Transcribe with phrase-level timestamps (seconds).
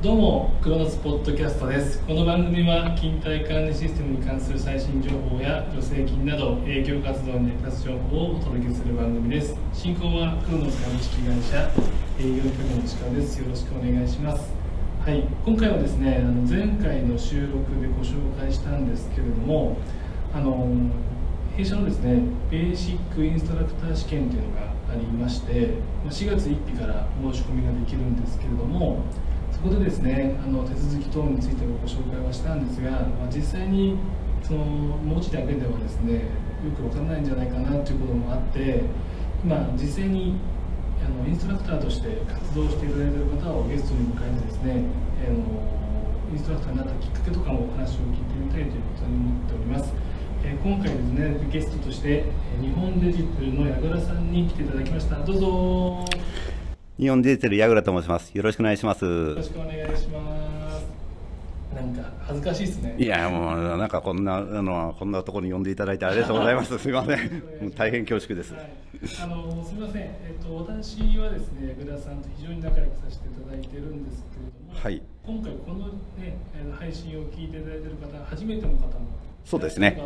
[0.00, 1.98] どうもクロノスポッドキャストです。
[2.06, 9.56] この番組は勤怠管理システムに関する最新情報や助成金など営業活動に役立つ情報をお届けする番組です。
[9.74, 11.68] 進行はクロノス株式会社
[12.20, 13.38] 営業局の石川です。
[13.40, 14.52] よろしくお願いします。
[15.04, 15.24] はい。
[15.44, 19.78] 今回はですねあの前回の収録でご紹介したんですけれども
[20.32, 20.68] あの
[21.56, 24.60] 弊社のですねベーシックインストラクター試験というのが
[24.92, 25.74] ありまして
[26.08, 29.02] 4月1日から申し込みができるんですけれども
[29.58, 33.98] そこでですねあの手続き等についてご紹介はしたんですが、まあ、実際に
[34.40, 36.30] その文字だけではですね
[36.62, 38.84] よくわからないんじゃないかなということもあって
[39.42, 40.38] 今実際に
[41.04, 44.84] あのインストラクターとして活動していただいている方をゲストに迎えてですね
[45.26, 45.42] あの
[46.30, 49.92] インストラクターになったきっかけとかもお話を聞いてみたいということに思っております。
[50.44, 52.24] えー、今回ですねゲストとして
[52.60, 56.04] 日本デジタルの矢倉さんに来ていただきましたどうぞ
[56.98, 58.36] 日本デジタル矢倉と申します。
[58.36, 59.04] よろしくお願いします。
[59.04, 60.84] よろしくお願いします。
[61.72, 62.96] なんか恥ずかしいですね。
[62.98, 66.76] いやもうなんかこんなあのこんなところに呼んでいただいてありがとうございます。
[66.76, 67.70] すみません。
[67.76, 68.70] 大変恐縮です、はい、
[69.22, 70.02] あのすみません。
[70.02, 75.86] えっと私はですね矢倉さんと非常に仲良くさせていただいてるんですけれども、はい、今回この
[76.18, 76.36] ね
[76.80, 79.06] 配信を聞いていただいている方初めての方も
[79.44, 80.02] そうですね。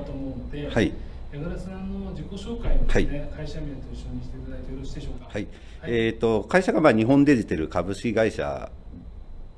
[0.70, 0.92] はい。
[1.32, 5.28] 矢倉さんの自己紹介をね、はい、会社名と一緒にしていただいてよろしいでしょうか？
[5.30, 5.48] はい。
[5.80, 8.70] はい、えっ、ー、と会社がまあ日本デジタル株式会社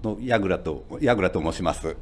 [0.04, 1.96] の矢倉と矢倉と申します。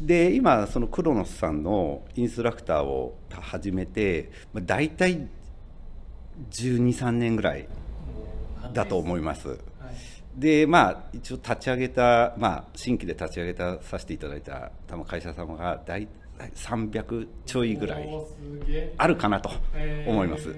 [0.00, 5.26] で今そのクロノスさんのインストラクターを始めて、まあ、大体
[6.52, 7.68] 12、3年ぐらい
[8.72, 9.58] だと思います。
[10.36, 16.06] でまあ一応立ち上げた、まあ、新規で立ち上げたさせていただいた多分会社様が大
[16.54, 18.08] 300ちょいぐらい
[18.96, 19.50] あるかなと
[20.06, 20.48] 思います。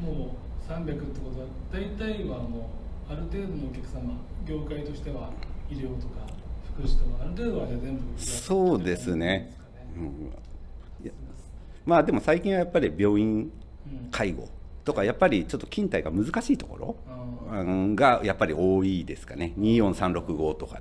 [0.00, 0.36] も
[0.68, 2.70] う300ってことは大体はも
[3.08, 5.30] うある程度のお客様業界としては
[5.70, 6.26] 医療とか
[6.74, 9.54] 福祉とかある程度はじゃ全部そうですね、
[9.96, 10.32] うん、
[11.86, 13.50] まあでも最近はやっぱり病院
[14.10, 14.48] 介護
[14.84, 16.96] とかやっぱりちょっと勤怠が難しいところ
[17.94, 19.52] がやっぱり多いですかね。
[19.58, 20.80] 24365とか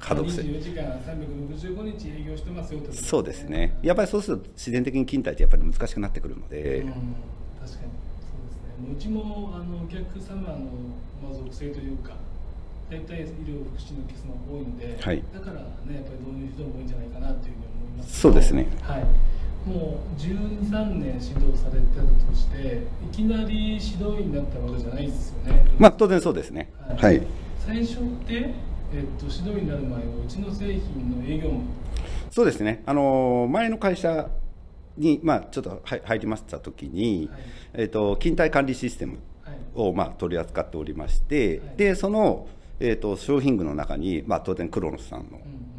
[0.00, 3.78] 稼働して24時間365日営業してますよってそうですね。
[3.82, 7.12] やっぱりそうすると自然的に勤怠ってやっぱり難しくなってくるので、うん、確かに。
[7.60, 7.82] そうです
[8.78, 8.92] ね。
[8.92, 10.58] うちもあのお客様の、
[11.22, 12.12] まあ、属性というか
[12.90, 18.68] 大体医療福祉のケースが多いので、はい、だからねやっぱり導入人も多いんじゃないかなというふうに思いますそうですね。
[18.82, 19.04] はい。
[19.66, 25.66] もう12、3年指導されてたとしていきなり指導員になったわけじゃないですよね。
[25.76, 26.70] まあ当然そうですね。
[26.96, 27.20] はい、
[27.58, 28.54] 最初って
[28.92, 31.50] えっと、指導員になる前はうちの製品の営業
[32.30, 32.82] そうですね。
[32.86, 34.28] あの前の会社
[34.96, 37.40] に、まあ、ちょっと入りました時に、はい、
[37.74, 39.18] えっと、勤怠管理システム
[39.74, 42.48] を、まあ、取り扱っておりまして、はい、でその、
[42.80, 45.26] えっと、商品群の中に、まあ、当然クロノスさん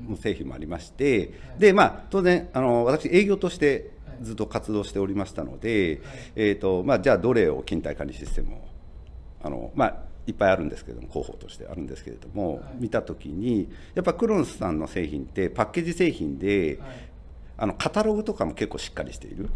[0.10, 1.24] の製品もありまして、は
[1.58, 3.92] い、でまあ、当然あの私営業として
[4.22, 6.02] ずっと活動しておりましたので、
[6.36, 8.68] えーとまあ、じゃあどれを勤怠管理システムを
[9.44, 16.98] あの、まあ、いっぱいあるんですけれども候補としてあるんですけれども、はい、見た時にやっぱクロノスさんの製品ってパッケージ製品で、はい、
[17.58, 19.50] あのカタログとかも結構しっかりしている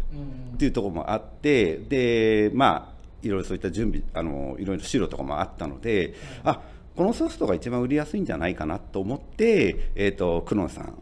[0.54, 6.60] っていうところもあってでまあいろいろそういった準備あのいろいろ資料とかもあったので、はい、あ
[6.96, 10.98] このソフトが一番売りやすいんじゃないかなと思って、えーと、クロノスさん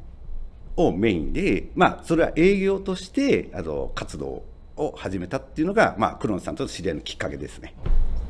[0.77, 4.45] をメインで、まあ、それは営業としてあの活動
[4.77, 7.75] を始めたっていうのが、まあ、クロノスさんと知り合いのきっかけですね。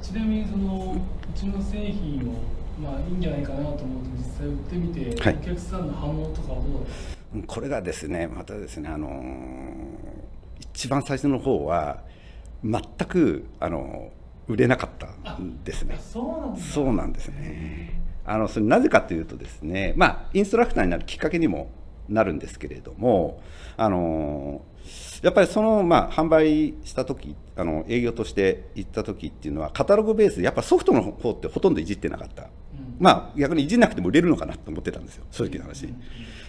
[0.02, 2.34] ちなみにそのうちの製品を
[2.82, 7.46] まあいいんじゃないかなと思って実際売ってみて、はい、お客さんの反応とかはどうだった？
[7.46, 9.22] これがですねまたですねあの
[10.58, 12.02] 一番最初の方は
[12.64, 14.10] 全くあの
[14.48, 15.98] 売れなかったんですね。
[16.02, 16.50] そ
[16.82, 18.00] うなんですね。
[18.24, 21.70] あのそれなぜかというとですねまあインストラクターになるきっかけにも
[22.08, 23.40] なるんですけれども
[23.76, 24.62] あの
[25.22, 32.48] やっぱりその、まあ、販売した時あの営業として行った時っていうのはカタログベースでやっぱソフトの方ってほとんどいじってなかった、うん、
[32.98, 35.24] まあ逆にいじんなくても売れるのかなと思ってたんですよ。
[35.30, 36.02] 正直な話、うん、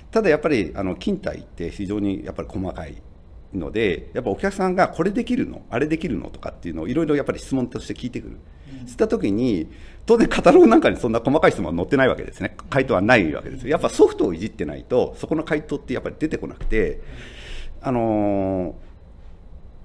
[0.09, 3.01] ただやっぱりあの勤怠って非常にやっぱり細かい
[3.53, 8.37] のでやっぱお客さんがこれできるのあれできるのとかっていうのをいろいろやっぱり質問として聞いてくる、
[8.81, 9.69] うん、した時に
[10.05, 12.55] 当然カタログなんかにそんな細かい質問は載ってないわけですね。
[12.69, 17.01] 回答はないわけですやっぱソフトをいじってないとそこの回答ってやっぱり出てこなくて
[17.81, 18.75] あの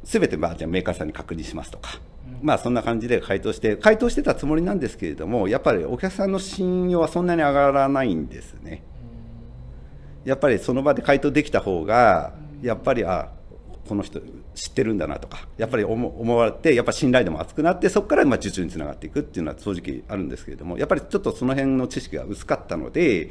[0.05, 1.99] ー、全てまあじゃメーカーさんに確認しますとか、
[2.43, 8.83] まあそんな感じで回答して回答してたつもりなんですけれどもやっぱりお客さんの信用はそんなに上がらないんですね。
[10.25, 13.31] やっぱりその場で回答できた方がやっぱりあ
[13.89, 14.21] この人
[14.55, 23.31] 知ってるんだなとかやっぱり思われてやっぱ信頼度も厚くなってそこからまあ受注につながっていくっていうのは正直あるんですけれどもやっぱりちょっとその辺の知識が薄かったので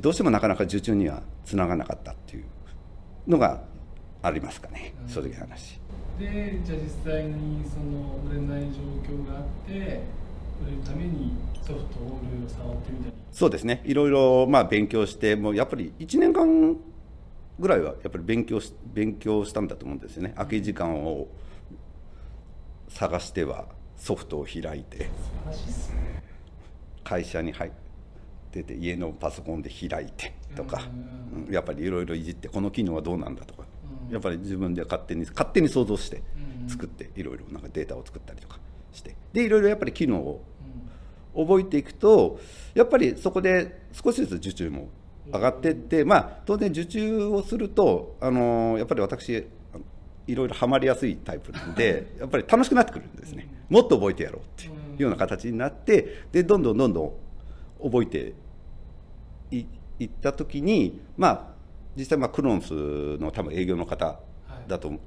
[0.00, 2.44] どうしてもなかなか受注にはつながなかったっていう
[3.26, 3.62] のが
[4.22, 5.80] ありますかね、正直な話。
[6.18, 10.00] でじゃあ実際にその売れない状況があって売れる
[10.84, 11.32] ために
[11.62, 13.12] ソフトをいろいろ触ってみたり。
[13.30, 13.82] そうですね。
[13.84, 16.76] いろいろまあ勉強してもうやっぱり1年間
[17.60, 20.32] ぐらいはやっぱり勉強し勉強したんだと思うんですよね。
[20.36, 21.28] 空き時間を
[22.88, 23.66] 探しては
[23.96, 25.08] ソフトを開いて。
[27.04, 27.70] 会社に入っ
[28.50, 30.82] てて家のパソコンで開いてとか、
[31.48, 33.62] やっぱりいろいろいじってこの機能はどうなんだとか、
[34.10, 36.22] やっぱり自分で勝手に勝手に想像して
[36.68, 38.58] 作っていろいろなんかデータを作ったりとか
[38.92, 39.16] して。
[39.32, 40.44] でいろいろやっぱり機能を
[41.36, 42.40] 覚えていくと
[42.74, 44.88] やっぱりそこで少しずつ受注も
[45.32, 49.46] 上がっていって、まあ、当然受注をするとあのやっぱり私
[50.26, 53.48] いろいろはまりやすいタイプなんで やっぱり楽しくなってくるんですね。
[53.68, 54.68] もっと覚えてやろうってい
[54.98, 57.12] うような形になってでどんどんどんどん
[57.82, 58.34] 覚えて
[59.50, 59.64] い
[59.98, 61.57] いった時にまあ
[61.98, 62.72] 実際まあクロンス
[63.18, 64.20] の多分営業の方
[64.68, 64.98] だと、はい、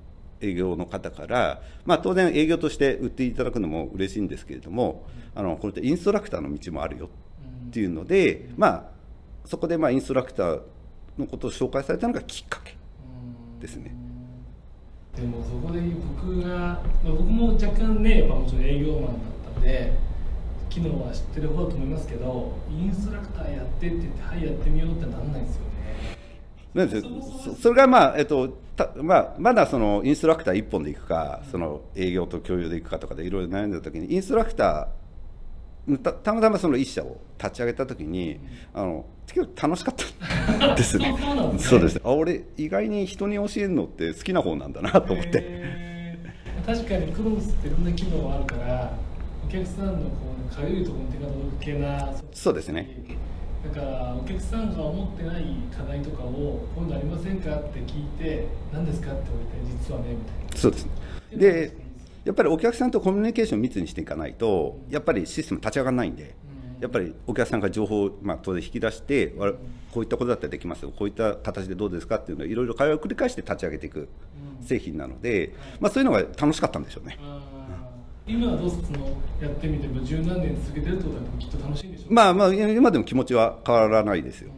[0.42, 7.10] 営業の方から、まあ、当然営業として売っていただくのも嬉しいんですけれども、あのこれってインストラクターの道もあるよ
[7.70, 8.84] っていうので、まあ
[9.46, 10.62] そこでまあインストラクター
[11.18, 12.76] のことを紹介されたのがきっかけ
[13.60, 13.96] ですね。
[15.16, 19.94] でもそこで僕が僕も若干ねやっぱもちろん営業マンだったんで
[20.70, 26.18] 機能は知ってる方だと思いますけどインストラクターやってって言ってはいやってみようってなんないですよね。
[26.74, 38.40] そそれがまあえっとたまあ、まだそのインストラクター1本でいくか、その営業と共有でいくかとかでいろいろ悩んだ時にインストラクターたたまたまその1社を立ち上げた時に、
[38.74, 39.96] あの結構楽しかっ
[40.60, 41.16] たですね。
[41.60, 42.02] そうですね。
[42.04, 45.72] あ俺意外に人に教えるのって好きな方なんだなと思って。
[46.66, 48.94] 確かにクロースっていろんな機能があるから
[49.44, 50.00] お客さんのこ
[50.50, 53.04] うかゆいところに手が届けなそうですね
[53.63, 57.56] だからお客さんが思ってない課題とかを今度ありませんか？
[57.56, 59.12] って聞いて何ですか？
[59.12, 60.58] って言われて実はねみたいな。
[60.58, 60.92] そうですね。
[61.34, 61.78] で
[62.25, 66.36] やっぱりお客さんとコミュニケーション密にしていかないとやっぱりシステム立ち上がらないんで、
[66.80, 69.28] やっぱりお客さんが情報を、まあ、当然引き出して、
[69.92, 74.08] こういったことだったらできますよ、こういった形でどうですかっていうのをいろいろ会話を繰り返して立ち上げていく
[74.62, 77.18] 製品なので、まあ、そういうのが楽しかったんでしょうね。
[78.28, 84.52] 今はどうそのやってみても十何年続けてるってことはきっと楽しいんでしょうまあまあ今でも気持ちは変わらないですよ。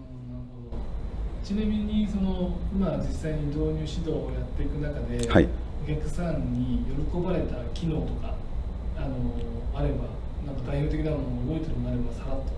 [1.44, 5.48] ちなみにその今実際に導入指導をやっていく中で、はい、
[5.84, 8.36] お客さんに喜ばれた機能とか
[8.98, 9.08] あの
[9.76, 10.06] あれば
[10.46, 12.54] なんか代表的なものを覚えてるのであればさらっと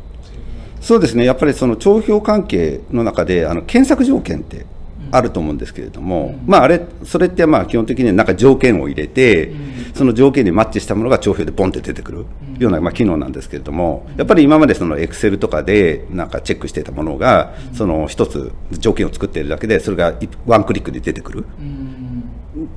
[0.81, 1.25] そうですね。
[1.25, 4.65] やっぱりその帳票関係の中であの検索条件って
[5.11, 12.25] あると思うんですけれども、うん、まああれそれってまあ基本的になんか条件を入れて、うん、その条件にマッチしたものが帳票でボンって出てくる
[12.59, 20.13] ようなまあ機能なんですけれども、やっぱり今までそのエクセルとかでなんかチェックしていたものが、その一つ条件を作っているだけでそれが
[20.45, 21.45] ワンクリックで出てくる。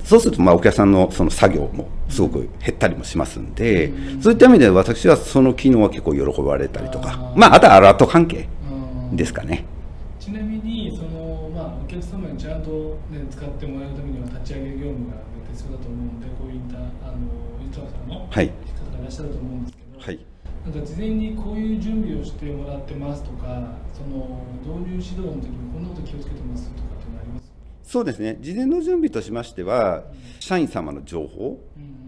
[0.05, 8.49] そうすると、まあ、お客さんのその作業もすごく減ったりもしますんで、そういった意味で私はその機能は結構喜ばれたりとか、まあ、あとはアラート関係
[9.13, 9.65] ですかね。
[15.99, 17.27] のでこういったあの
[17.63, 18.49] インストラクターの方がい
[19.03, 20.27] らっしゃると思うんですけど、はい、
[20.65, 26.89] なんか事前にこういう準備をしてもらってますとかその導入指導の時にこんなこと気をつけてますとか
[27.89, 28.37] そうですね。
[28.43, 30.05] 事前の準備としましては、
[30.41, 31.59] 社員様の情報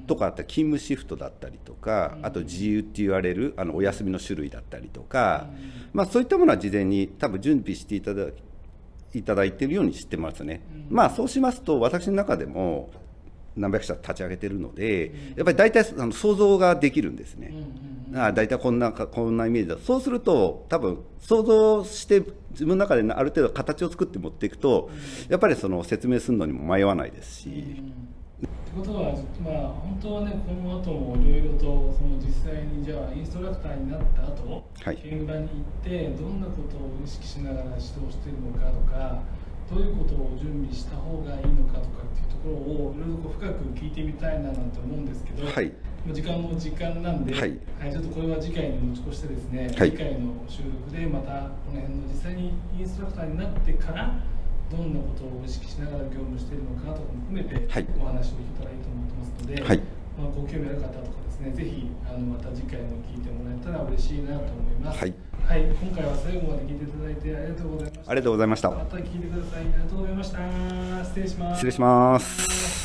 [0.06, 5.46] とかあった勤務シフトだったりとか、あと自由って言われるあのお休みの種類だったりとか、
[5.94, 8.26] まあ、そういったものは事前に多分準備していただ
[9.14, 10.60] いただいているように知ってますね。
[10.90, 12.90] まあそうしますと私の中でも
[13.56, 17.52] 何百社立ち上げてるので、やっぱり大体あの想像ができるんですね。
[18.14, 19.78] あ大体こんなこんなイメージだ。
[19.78, 24.90] そうすると多分想像して自分の中である程度形を作って持っていくと、
[25.28, 27.48] やっぱりその説明するのにも迷わないですし。
[28.40, 39.22] ってことは、まあ、本当はね、この後もいろいろとその実際にじゃあインストラクターになった後、はい、現場に行ってどんなことを意識しながら指導しているのかとか
[39.68, 41.39] どういうことを準備した方がい
[42.42, 45.72] ころをいろいろ深く聞いてみたいななんて思うんですけど、はい、
[46.12, 54.14] 時間も時間なんで、はい、はい、ちょっとこれは次回に持ち越してですね、はい、次回の収録でまたこの辺の実際にインストラクターになってから
[54.70, 57.66] どんなことを意識しながら業務しているのかとかも含めて
[58.00, 59.82] お話を聞けたらいいと思ってますので、はい、
[60.20, 64.98] まあ、ご興味ある方とかですねぜひあのまた次回も聞いてもらえたら嬉しいなと思います。
[65.00, 65.14] はい
[65.46, 68.10] はい、今回は最後まで聞いていただいてありがとうございました。
[68.10, 68.70] ありがとうございました。
[68.70, 69.60] また聞いてください。
[69.60, 71.04] ありがとうございました。
[71.04, 71.56] 失礼します。
[71.56, 72.79] 失礼します。